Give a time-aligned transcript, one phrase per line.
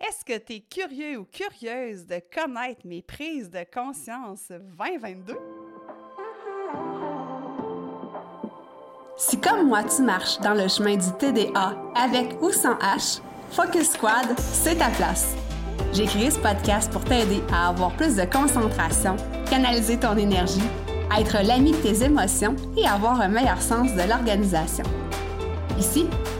[0.00, 5.36] Est-ce que tu es curieux ou curieuse de connaître mes prises de conscience 2022?
[9.16, 13.90] Si comme moi tu marches dans le chemin du TDA avec ou sans H, Focus
[13.90, 15.34] Squad, c'est ta place.
[15.92, 19.16] J'ai créé ce podcast pour t'aider à avoir plus de concentration,
[19.50, 20.68] canaliser ton énergie,
[21.18, 24.84] être l'ami de tes émotions et avoir un meilleur sens de l'organisation.
[25.76, 26.06] Ici,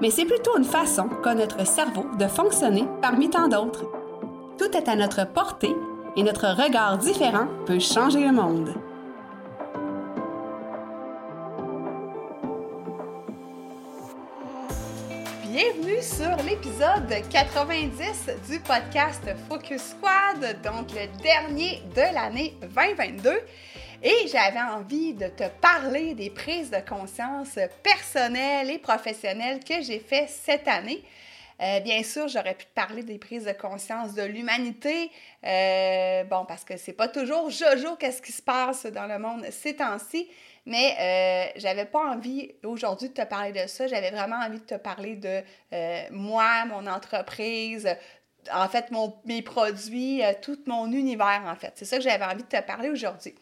[0.00, 3.84] mais c'est plutôt une façon qu'a notre cerveau de fonctionner parmi tant d'autres.
[4.58, 5.74] Tout est à notre portée
[6.16, 8.74] et notre regard différent peut changer le monde.
[15.44, 23.30] Bienvenue sur l'épisode 90 du podcast Focus Squad, donc le dernier de l'année 2022.
[24.02, 30.00] Et j'avais envie de te parler des prises de conscience personnelles et professionnelles que j'ai
[30.00, 31.02] fait cette année.
[31.62, 35.10] Euh, bien sûr, j'aurais pu te parler des prises de conscience de l'humanité.
[35.44, 39.46] Euh, bon, parce que c'est pas toujours Jojo, qu'est-ce qui se passe dans le monde
[39.50, 40.28] ces temps-ci.
[40.66, 43.86] Mais euh, j'avais pas envie aujourd'hui de te parler de ça.
[43.86, 47.88] J'avais vraiment envie de te parler de euh, moi, mon entreprise,
[48.52, 48.90] en fait,
[49.24, 51.72] mes produits, tout mon univers, en fait.
[51.76, 53.34] C'est ça que j'avais envie de te parler aujourd'hui.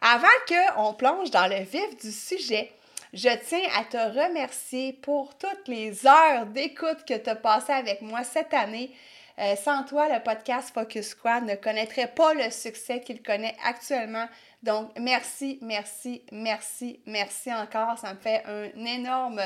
[0.00, 2.72] Avant qu'on plonge dans le vif du sujet,
[3.12, 8.02] je tiens à te remercier pour toutes les heures d'écoute que tu as passées avec
[8.02, 8.94] moi cette année.
[9.38, 14.26] Euh, sans toi, le podcast Focus Squad ne connaîtrait pas le succès qu'il connaît actuellement.
[14.62, 17.98] Donc, merci, merci, merci, merci encore.
[17.98, 19.40] Ça me fait un énorme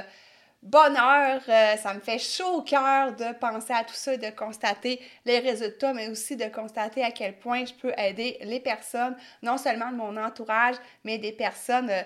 [0.63, 1.43] bonheur.
[1.49, 5.41] Euh, ça me fait chaud au cœur de penser à tout ça de constater les
[5.41, 9.91] résultats, mais aussi de constater à quel point je peux aider les personnes, non seulement
[9.91, 12.03] de mon entourage, mais des personnes euh,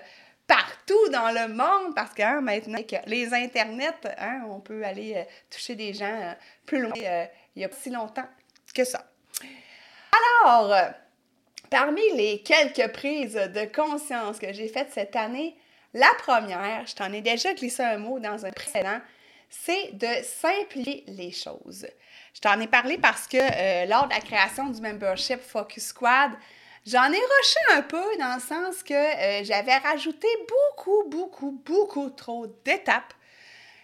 [0.47, 5.15] partout dans le monde, parce que hein, maintenant, avec les internets, hein, on peut aller
[5.15, 6.35] euh, toucher des gens
[6.65, 6.93] plus loin.
[6.95, 8.27] il n'y a pas si longtemps
[8.73, 9.05] que ça.
[10.43, 10.75] Alors,
[11.69, 15.57] parmi les quelques prises de conscience que j'ai faites cette année,
[15.97, 18.99] la première, je t'en ai déjà glissé un mot dans un précédent,
[19.49, 21.87] c'est de simplifier les choses.
[22.33, 26.31] Je t'en ai parlé parce que euh, lors de la création du membership Focus Squad,
[26.85, 32.09] j'en ai rushé un peu dans le sens que euh, j'avais rajouté beaucoup, beaucoup, beaucoup
[32.11, 33.13] trop d'étapes.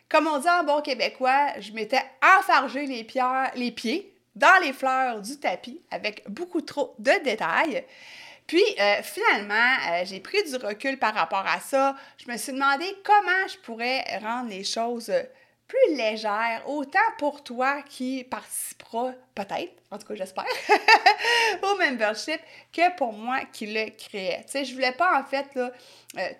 [0.07, 2.03] Comme on dit en bon québécois, je m'étais
[2.37, 3.07] enfargé les,
[3.55, 7.83] les pieds dans les fleurs du tapis avec beaucoup trop de détails.
[8.47, 11.95] Puis euh, finalement, euh, j'ai pris du recul par rapport à ça.
[12.17, 15.11] Je me suis demandé comment je pourrais rendre les choses
[15.73, 20.45] plus légères, autant pour toi qui participera peut-être, en tout cas j'espère,
[21.63, 22.39] au membership,
[22.71, 24.43] que pour moi qui le créais.
[24.45, 25.69] Tu sais, je voulais pas en fait euh,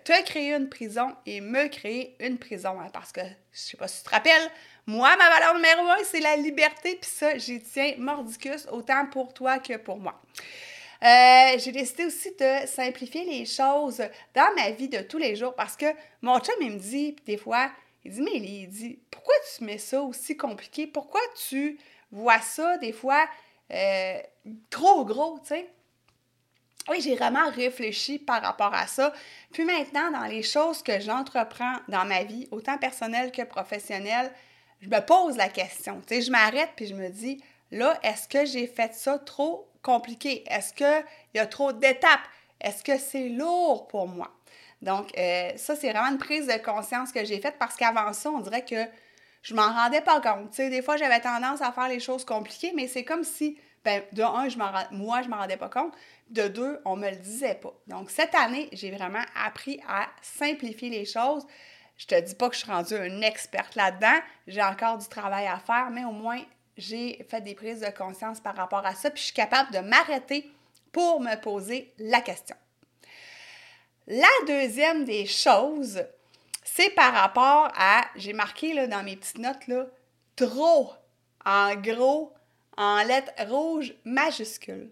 [0.04, 3.22] te créer une prison et me créer une prison, hein, parce que
[3.52, 4.50] je sais pas si tu te rappelles,
[4.86, 9.32] moi, ma valeur numéro un, c'est la liberté, puis ça, j'y tiens mordicus autant pour
[9.32, 10.20] toi que pour moi.
[11.04, 14.02] Euh, j'ai décidé aussi de simplifier les choses
[14.34, 15.86] dans ma vie de tous les jours parce que
[16.22, 17.70] mon chum, il me dit des fois,
[18.04, 20.86] il dit, mais il dit, pourquoi tu mets ça aussi compliqué?
[20.86, 21.78] Pourquoi tu
[22.10, 23.26] vois ça des fois
[23.70, 24.18] euh,
[24.70, 25.70] trop gros, tu sais?
[26.88, 29.12] Oui, j'ai vraiment réfléchi par rapport à ça.
[29.52, 34.30] Puis maintenant, dans les choses que j'entreprends dans ma vie, autant personnelle que professionnelle,
[34.80, 36.02] je me pose la question.
[36.06, 39.66] Tu sais, je m'arrête puis je me dis, là, est-ce que j'ai fait ça trop
[39.84, 40.42] compliqué?
[40.50, 42.26] Est-ce qu'il y a trop d'étapes?
[42.60, 44.32] Est-ce que c'est lourd pour moi?
[44.82, 48.30] Donc, euh, ça, c'est vraiment une prise de conscience que j'ai faite parce qu'avant ça,
[48.30, 48.84] on dirait que
[49.42, 50.50] je m'en rendais pas compte.
[50.50, 53.58] Tu sais, des fois, j'avais tendance à faire les choses compliquées, mais c'est comme si,
[53.84, 54.48] ben, de un,
[54.90, 55.92] moi, je m'en rendais pas compte.
[56.30, 57.72] De deux, on me le disait pas.
[57.86, 61.46] Donc, cette année, j'ai vraiment appris à simplifier les choses.
[61.96, 64.18] Je te dis pas que je suis rendue une experte là-dedans.
[64.46, 66.40] J'ai encore du travail à faire, mais au moins,
[66.76, 69.78] j'ai fait des prises de conscience par rapport à ça, puis je suis capable de
[69.78, 70.50] m'arrêter
[70.92, 72.56] pour me poser la question.
[74.06, 76.04] La deuxième des choses,
[76.62, 79.86] c'est par rapport à, j'ai marqué là, dans mes petites notes, là,
[80.36, 80.92] trop,
[81.44, 82.32] en gros,
[82.76, 84.90] en lettres rouges majuscules.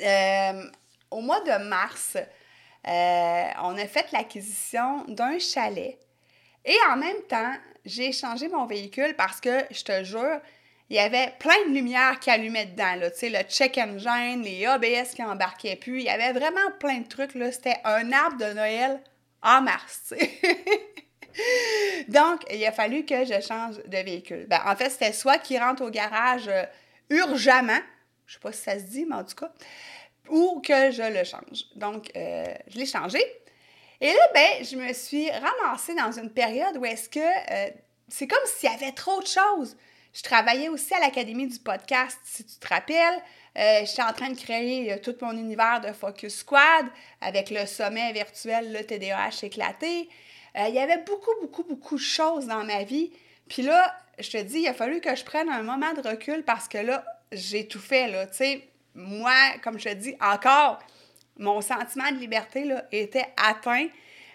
[0.00, 0.70] Euh,
[1.10, 5.98] au mois de mars, euh, on a fait l'acquisition d'un chalet
[6.64, 7.54] et en même temps,
[7.84, 10.40] j'ai changé mon véhicule parce que, je te jure,
[10.90, 14.42] il y avait plein de lumières qui allumaient dedans, là, tu sais, le check engine,
[14.42, 18.36] les ABS qui embarquaient plus, il y avait vraiment plein de trucs, c'était un arbre
[18.36, 19.00] de Noël
[19.42, 20.14] en mars.
[22.08, 24.46] Donc, il a fallu que je change de véhicule.
[24.48, 26.64] Ben, en fait, c'était soit qu'il rentre au garage euh,
[27.08, 27.80] urgemment,
[28.26, 29.50] je sais pas si ça se dit, mais en tout cas,
[30.28, 31.64] ou que je le change.
[31.74, 33.18] Donc, euh, je l'ai changé.
[34.02, 37.70] Et là, ben, je me suis ramassée dans une période où est-ce que euh,
[38.08, 39.76] c'est comme s'il y avait trop de choses.
[40.12, 43.22] Je travaillais aussi à l'Académie du podcast, si tu te rappelles.
[43.56, 46.86] Euh, J'étais en train de créer tout mon univers de Focus Squad
[47.20, 50.08] avec le sommet virtuel, le TDAH éclaté.
[50.56, 53.12] il y avait beaucoup, beaucoup, beaucoup de choses dans ma vie.
[53.48, 56.42] Puis là, je te dis, il a fallu que je prenne un moment de recul
[56.42, 58.26] parce que là, j'ai tout fait, là.
[58.26, 58.62] Tu
[58.94, 59.32] moi,
[59.62, 60.80] comme je te dis, encore,
[61.38, 63.86] mon sentiment de liberté là, était atteint.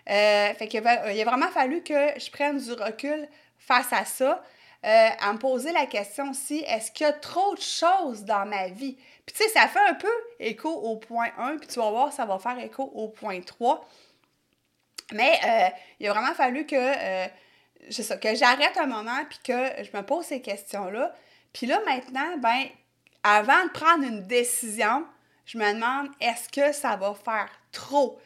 [0.10, 3.28] Euh, fait qu'il il a vraiment fallu que je prenne du recul
[3.58, 4.42] face à ça,
[4.86, 8.46] euh, à me poser la question aussi, est-ce qu'il y a trop de choses dans
[8.46, 8.98] ma vie?
[9.26, 12.14] Puis tu sais, ça fait un peu écho au point 1, puis tu vas voir,
[12.14, 13.86] ça va faire écho au point 3.
[15.14, 20.04] Mais euh, il a vraiment fallu que, que j'arrête un moment, puis que je me
[20.04, 21.14] pose ces questions-là.
[21.54, 22.66] Puis là, maintenant, ben,
[23.24, 25.06] avant de prendre une décision,
[25.48, 28.20] je me demande est-ce que ça va faire trop?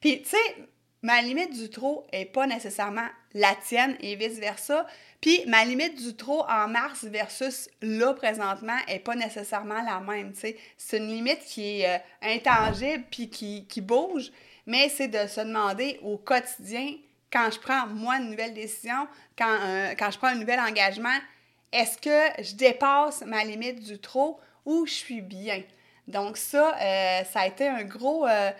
[0.00, 0.56] Puis, tu sais,
[1.02, 4.86] ma limite du trop n'est pas nécessairement la tienne et vice-versa.
[5.20, 10.32] Puis, ma limite du trop en mars versus là présentement n'est pas nécessairement la même.
[10.34, 14.30] C'est une limite qui est euh, intangible puis qui, bouge,
[14.64, 16.94] mais c'est de se demander au quotidien,
[17.32, 19.08] quand je prends moi une nouvelle décision,
[19.40, 21.18] euh, quand je prends un nouvel engagement,
[21.72, 25.62] est-ce que je dépasse ma limite du trop ou je suis bien?
[26.08, 28.50] Donc ça, euh, ça a été un gros, euh,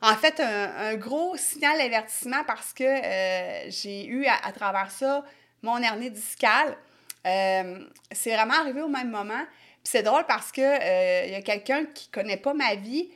[0.00, 5.24] en fait, un, gros signal d'avertissement parce que euh, j'ai eu à, travers ça
[5.62, 6.76] mon hernie discale.
[7.24, 9.44] c'est vraiment arrivé au même moment.
[9.84, 13.10] Puis c'est drôle parce que il y a quelqu'un qui connaît pas ma vie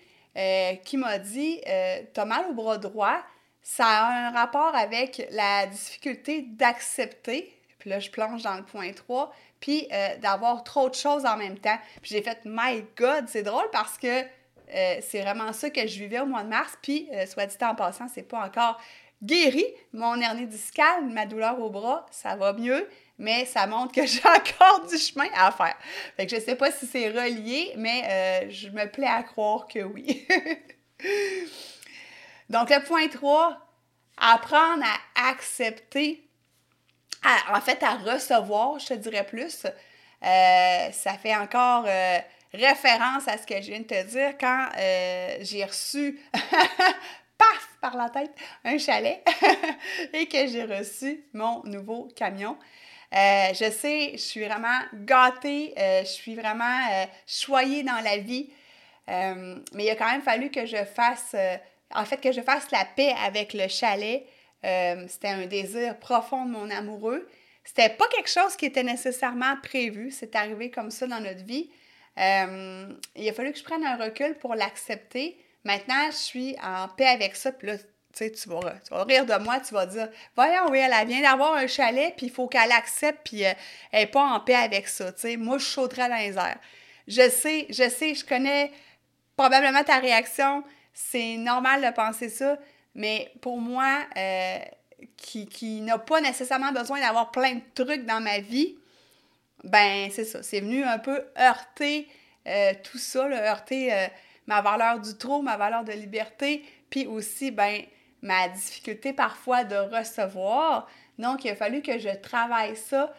[0.85, 1.61] qui m'a dit
[2.15, 3.21] T'as mal au bras droit,
[3.62, 7.53] ça a un rapport avec la difficulté d'accepter.
[7.87, 11.37] Puis là, je plonge dans le point 3 puis euh, d'avoir trop de choses en
[11.37, 11.79] même temps.
[12.03, 16.00] Puis j'ai fait, my God, c'est drôle parce que euh, c'est vraiment ça que je
[16.00, 16.77] vivais au mois de mars.
[16.83, 18.81] Puis, euh, soit dit en passant, c'est pas encore
[19.23, 19.65] guéri.
[19.93, 22.88] Mon hernie discale, ma douleur au bras, ça va mieux,
[23.19, 25.77] mais ça montre que j'ai encore du chemin à faire.
[26.17, 29.79] Fait que je sais pas si c'est relié, mais je me plais à croire que
[29.79, 30.27] oui.
[32.50, 33.56] Donc, le point 3,
[34.17, 36.25] apprendre à accepter
[37.52, 39.64] en fait, à recevoir, je te dirais plus.
[40.23, 42.19] Euh, ça fait encore euh,
[42.52, 46.19] référence à ce que je viens de te dire quand euh, j'ai reçu,
[47.38, 48.32] paf, par la tête,
[48.64, 49.23] un chalet
[50.12, 52.56] et que j'ai reçu mon nouveau camion.
[53.12, 58.50] je sais, je suis vraiment gâtée, je suis vraiment choyée dans la vie,
[59.06, 61.37] mais il a quand même fallu que je fasse,
[61.94, 64.25] en fait, que je fasse la paix avec le chalet
[64.67, 67.29] euh, c'était un désir profond de mon amoureux.
[67.65, 70.11] C'était pas quelque chose qui était nécessairement prévu.
[70.11, 71.71] C'est arrivé comme ça dans notre vie.
[72.19, 75.39] Euh, il a fallu que je prenne un recul pour l'accepter.
[75.65, 77.53] Maintenant, je suis en paix avec ça.
[77.53, 78.61] Puis là, tu sais, tu vas,
[79.05, 82.33] rire de moi, tu vas dire Voyons, oui, elle vient d'avoir un chalet, puis il
[82.33, 83.53] faut qu'elle accepte, puis euh,
[83.93, 85.12] elle n'est pas en paix avec ça.
[85.37, 86.59] Moi, je sauterais dans les airs.
[87.07, 88.73] Je sais, je sais, je connais
[89.37, 90.64] probablement ta réaction.
[90.95, 92.59] C'est normal de penser ça.
[92.97, 94.59] Mais pour moi, euh,
[95.19, 98.75] qui, qui n'a pas nécessairement besoin d'avoir plein de trucs dans ma vie,
[99.65, 100.43] ben c'est ça.
[100.43, 102.09] C'est venu un peu heurter
[102.49, 104.07] euh, tout ça, heurter euh,
[104.47, 107.83] ma valeur du trop, ma valeur de liberté, puis aussi, ben,
[108.23, 110.88] ma difficulté parfois de recevoir.
[111.19, 113.12] Donc, il a fallu que je travaille ça.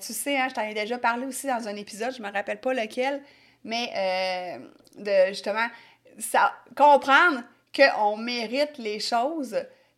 [0.00, 2.32] tu sais, hein, je t'en ai déjà parlé aussi dans un épisode, je ne me
[2.32, 3.22] rappelle pas lequel,
[3.64, 4.58] mais
[4.96, 5.66] de justement,
[6.18, 7.42] ça, comprendre
[7.74, 9.56] qu'on mérite les choses,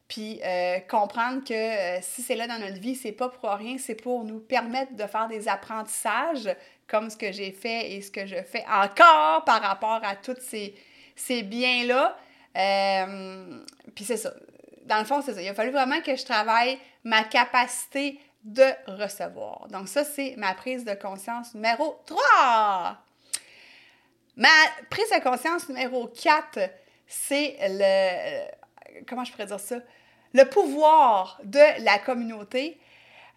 [0.09, 3.76] puis euh, comprendre que euh, si c'est là dans notre vie, c'est pas pour rien,
[3.78, 6.54] c'est pour nous permettre de faire des apprentissages
[6.87, 10.37] comme ce que j'ai fait et ce que je fais encore par rapport à tous
[10.40, 10.75] ces,
[11.16, 12.16] ces biens-là.
[12.57, 13.59] Euh,
[13.95, 14.33] puis c'est ça.
[14.85, 15.43] Dans le fond, c'est ça.
[15.43, 19.66] Il a fallu vraiment que je travaille ma capacité de recevoir.
[19.69, 22.99] Donc ça, c'est ma prise de conscience numéro 3.
[24.37, 24.49] Ma
[24.90, 26.59] prise de conscience numéro 4,
[27.06, 29.02] c'est le.
[29.06, 29.76] Comment je pourrais dire ça?
[30.32, 32.78] Le pouvoir de la communauté.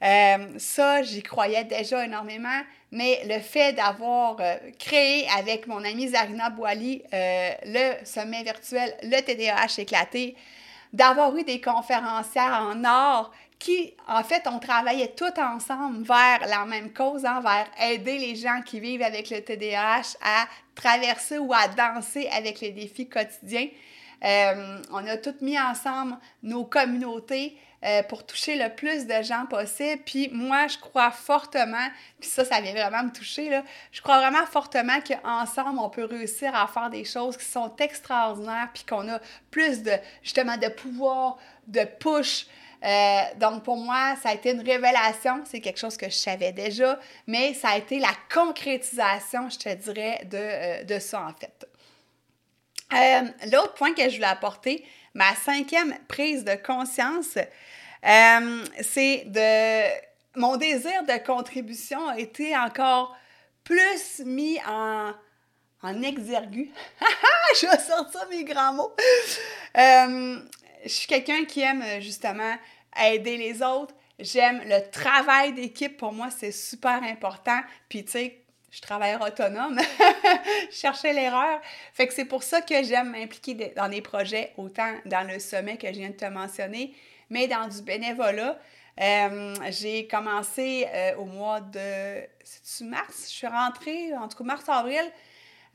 [0.04, 6.10] Euh, ça, j'y croyais déjà énormément, mais le fait d'avoir euh, créé avec mon amie
[6.10, 10.36] Zarina Boali euh, le sommet virtuel, le TDAH éclaté,
[10.94, 16.66] d'avoir eu des conférencières en or qui, en fait, on travaillait tout ensemble vers la
[16.66, 21.54] même cause, hein, vers aider les gens qui vivent avec le TDAH à traverser ou
[21.54, 23.68] à danser avec les défis quotidiens.
[24.24, 29.46] Euh, on a toutes mis ensemble nos communautés euh, pour toucher le plus de gens
[29.46, 30.02] possible.
[30.04, 31.88] Puis moi, je crois fortement,
[32.20, 36.06] puis ça, ça vient vraiment me toucher, là, je crois vraiment fortement qu'ensemble, on peut
[36.06, 39.20] réussir à faire des choses qui sont extraordinaires, puis qu'on a
[39.52, 39.92] plus de,
[40.24, 41.38] justement, de pouvoir,
[41.68, 42.48] de push.
[42.84, 45.44] Euh, donc, pour moi, ça a été une révélation.
[45.46, 49.74] C'est quelque chose que je savais déjà, mais ça a été la concrétisation, je te
[49.74, 51.68] dirais, de, de ça, en fait.
[52.94, 60.08] Euh, l'autre point que je voulais apporter, ma cinquième prise de conscience, euh, c'est de...
[60.36, 63.18] Mon désir de contribution a été encore
[63.64, 65.12] plus mis en,
[65.82, 66.70] en exergue.
[67.60, 68.96] je vais sortir mes grands mots.
[69.78, 70.40] Euh,
[70.84, 72.56] je suis quelqu'un qui aime justement
[73.02, 73.94] aider les autres.
[74.20, 75.98] J'aime le travail d'équipe.
[75.98, 77.60] Pour moi, c'est super important.
[77.88, 78.42] Puis, tu sais,
[78.72, 79.80] je travaille autonome,
[80.72, 81.60] je cherchais l'erreur.
[81.94, 85.78] Fait que c'est pour ça que j'aime m'impliquer dans des projets, autant dans le sommet
[85.78, 86.94] que je viens de te mentionner,
[87.30, 88.60] mais dans du bénévolat.
[89.00, 92.22] Euh, j'ai commencé euh, au mois de.
[92.82, 93.26] Mars?
[93.30, 95.04] Je suis rentrée, en tout cas mars-avril.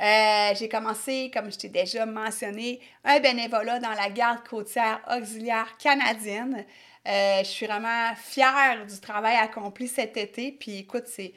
[0.00, 5.76] Euh, j'ai commencé, comme je t'ai déjà mentionné, un bénévolat dans la garde côtière auxiliaire
[5.78, 6.64] canadienne.
[7.06, 10.52] je suis vraiment fière du travail accompli cet été.
[10.52, 11.32] Puis écoute, c'est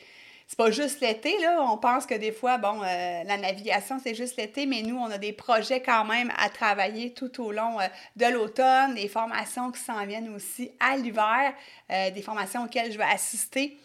[0.47, 1.57] c'est pas juste l'été, là.
[1.61, 5.09] On pense que des fois, bon, euh, la navigation, c'est juste l'été, mais nous, on
[5.09, 9.71] a des projets quand même à travailler tout au long euh, de l'automne, des formations
[9.71, 11.53] qui s'en viennent aussi à l'hiver,
[11.91, 13.77] euh, des formations auxquelles je vais assister.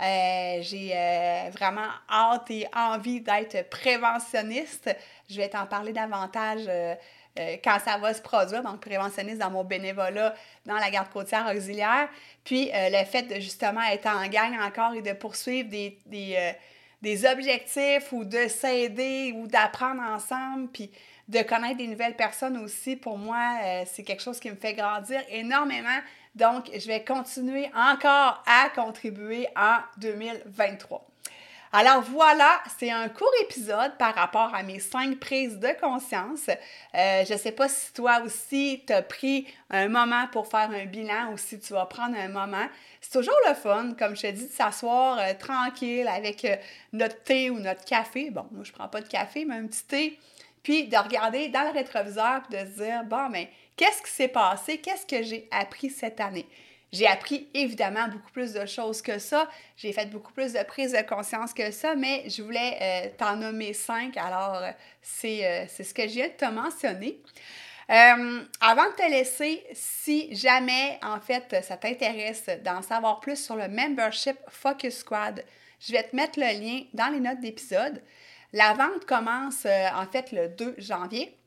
[0.00, 4.94] J'ai vraiment hâte et envie d'être préventionniste.
[5.28, 6.68] Je vais t'en parler davantage
[7.38, 10.34] euh, quand ça va se produire, donc préventionniste dans mon bénévolat
[10.66, 12.08] dans la garde côtière auxiliaire.
[12.44, 16.34] Puis euh, le fait de justement être en gang encore et de poursuivre des, des,
[16.36, 16.52] euh,
[17.00, 20.90] des objectifs ou de s'aider ou d'apprendre ensemble, puis
[21.28, 25.20] de connaître des nouvelles personnes aussi, pour moi, c'est quelque chose qui me fait grandir
[25.28, 25.98] énormément.
[26.34, 31.08] Donc, je vais continuer encore à contribuer en 2023.
[31.72, 36.48] Alors voilà, c'est un court épisode par rapport à mes cinq prises de conscience.
[36.48, 40.70] Euh, je ne sais pas si toi aussi, tu as pris un moment pour faire
[40.70, 42.66] un bilan ou si tu vas prendre un moment.
[43.02, 46.56] C'est toujours le fun, comme je te dis, de s'asseoir euh, tranquille avec euh,
[46.94, 48.30] notre thé ou notre café.
[48.30, 50.18] Bon, moi, je ne prends pas de café, mais un petit thé.
[50.62, 54.28] Puis de regarder dans le rétroviseur et de se dire, bon, mais qu'est-ce qui s'est
[54.28, 54.78] passé?
[54.78, 56.46] Qu'est-ce que j'ai appris cette année?
[56.90, 59.48] J'ai appris évidemment beaucoup plus de choses que ça.
[59.76, 63.36] J'ai fait beaucoup plus de prises de conscience que ça, mais je voulais euh, t'en
[63.36, 64.16] nommer cinq.
[64.16, 64.70] Alors, euh,
[65.02, 67.20] c'est ce que je viens de te mentionner.
[67.90, 73.56] Euh, avant de te laisser, si jamais, en fait, ça t'intéresse d'en savoir plus sur
[73.56, 75.44] le membership Focus Squad,
[75.80, 78.02] je vais te mettre le lien dans les notes d'épisode.
[78.52, 81.37] La vente commence, en fait, le 2 janvier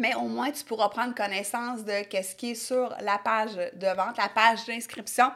[0.00, 3.86] mais au moins tu pourras prendre connaissance de ce qui est sur la page de
[3.96, 5.30] vente, la page d'inscription.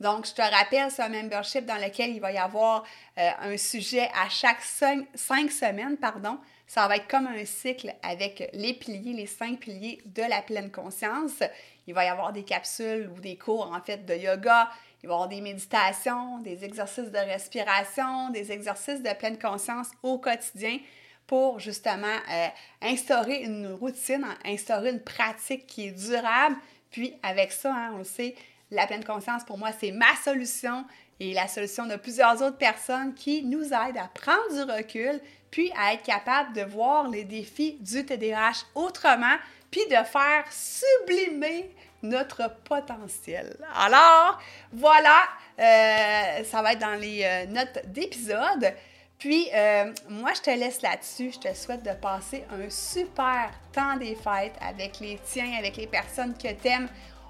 [0.00, 2.84] Donc, je te rappelle, c'est un membership dans lequel il va y avoir
[3.18, 5.06] euh, un sujet à chaque cinq,
[5.52, 5.98] semaines.
[5.98, 6.38] pardon.
[6.66, 10.70] Ça va être comme un cycle avec les piliers, les cinq piliers de la pleine
[10.70, 11.42] conscience.
[11.86, 14.70] Il va y avoir des capsules ou des cours en fait de yoga.
[15.02, 19.88] Il va y avoir des méditations, des exercices de respiration, des exercices de pleine conscience
[20.02, 20.78] au quotidien
[21.30, 22.48] pour justement euh,
[22.82, 26.56] instaurer une routine, instaurer une pratique qui est durable.
[26.90, 28.34] Puis avec ça, hein, on le sait,
[28.72, 30.84] la pleine conscience, pour moi, c'est ma solution
[31.20, 35.20] et la solution de plusieurs autres personnes qui nous aident à prendre du recul,
[35.52, 39.36] puis à être capable de voir les défis du TDAH autrement,
[39.70, 41.70] puis de faire sublimer
[42.02, 43.56] notre potentiel.
[43.76, 44.40] Alors,
[44.72, 45.28] voilà,
[45.60, 48.74] euh, ça va être dans les euh, notes d'épisode.
[49.20, 51.32] Puis, euh, moi, je te laisse là-dessus.
[51.34, 55.86] Je te souhaite de passer un super temps des fêtes avec les tiens, avec les
[55.86, 56.88] personnes que tu aimes.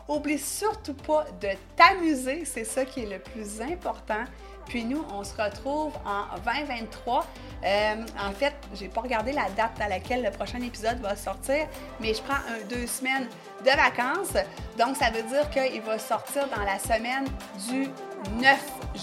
[0.09, 4.25] Oublie surtout pas de t'amuser, c'est ça qui est le plus important.
[4.71, 7.27] Puis nous, on se retrouve en 2023.
[7.65, 11.67] Euh, en fait, j'ai pas regardé la date à laquelle le prochain épisode va sortir,
[11.99, 13.27] mais je prends deux semaines
[13.63, 14.37] de vacances.
[14.79, 17.27] Donc, ça veut dire qu'il va sortir dans la semaine
[17.69, 17.89] du
[18.41, 18.59] 9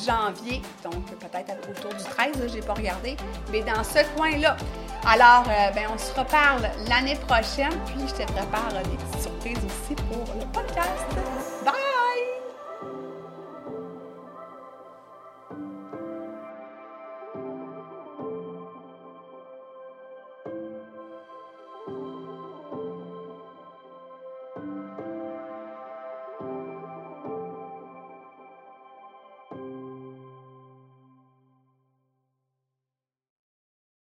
[0.05, 3.17] janvier, donc peut-être autour du 13, j'ai pas regardé,
[3.51, 4.55] mais dans ce coin-là.
[5.05, 9.65] Alors, euh, ben, on se reparle l'année prochaine, puis je te prépare des petites surprises
[9.65, 11.05] aussi pour le podcast.
[11.65, 11.76] Bye!